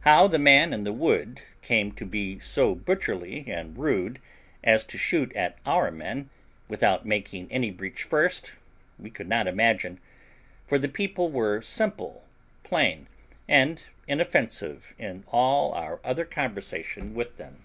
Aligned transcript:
How 0.00 0.26
the 0.28 0.38
man 0.38 0.74
in 0.74 0.84
the 0.84 0.92
wood 0.92 1.40
came 1.62 1.92
to 1.92 2.04
be 2.04 2.38
so 2.38 2.74
butcherly 2.74 3.48
and 3.48 3.74
rude 3.78 4.20
as 4.62 4.84
to 4.84 4.98
shoot 4.98 5.34
at 5.34 5.56
our 5.64 5.90
men, 5.90 6.28
without 6.68 7.06
making 7.06 7.50
any 7.50 7.70
breach 7.70 8.02
first, 8.02 8.56
we 8.98 9.08
could 9.08 9.30
not 9.30 9.46
imagine; 9.46 9.98
for 10.66 10.78
the 10.78 10.90
people 10.90 11.30
were 11.30 11.62
simple, 11.62 12.26
plain, 12.64 13.08
and 13.48 13.84
inoffensive 14.06 14.92
in 14.98 15.24
all 15.28 15.72
our 15.72 16.00
other 16.04 16.26
conversation 16.26 17.14
with 17.14 17.38
them. 17.38 17.64